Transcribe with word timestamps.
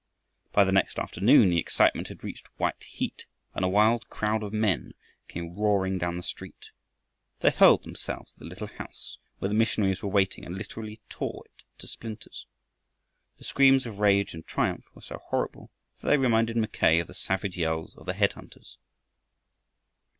By 0.51 0.63
the 0.63 0.71
next 0.71 0.97
afternoon 0.97 1.49
the 1.49 1.59
excitement 1.59 2.07
had 2.07 2.23
reached 2.23 2.47
white 2.57 2.81
heat, 2.83 3.27
and 3.53 3.63
a 3.63 3.67
wild 3.69 4.09
crowd 4.09 4.41
of 4.41 4.51
men 4.51 4.95
came 5.27 5.55
roaring 5.55 5.99
down 5.99 6.17
the 6.17 6.23
street. 6.23 6.71
They 7.41 7.51
hurled 7.51 7.83
themselves 7.83 8.31
at 8.31 8.39
the 8.39 8.45
little 8.49 8.65
house 8.65 9.19
where 9.37 9.49
the 9.49 9.53
missionaries 9.53 10.01
were 10.01 10.09
waiting 10.09 10.43
and 10.43 10.55
literally 10.57 11.01
tore 11.07 11.43
it 11.45 11.61
to 11.77 11.85
splinters. 11.87 12.47
The 13.37 13.43
screams 13.43 13.85
of 13.85 13.99
rage 13.99 14.33
and 14.33 14.43
triumph 14.43 14.85
were 14.95 15.03
so 15.03 15.21
horrible 15.27 15.69
that 15.99 16.07
they 16.07 16.17
reminded 16.17 16.57
Mackay 16.57 16.97
of 16.97 17.05
the 17.05 17.13
savage 17.13 17.55
yells 17.55 17.95
of 17.95 18.07
the 18.07 18.13
head 18.15 18.33
hunters. 18.33 18.79